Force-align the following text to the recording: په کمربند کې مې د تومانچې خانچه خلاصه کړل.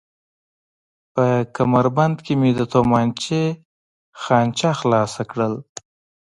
په 1.13 1.25
کمربند 1.57 2.15
کې 2.25 2.33
مې 2.41 2.51
د 2.59 2.61
تومانچې 2.73 3.43
خانچه 4.21 4.69
خلاصه 4.79 5.21
کړل. 5.31 5.53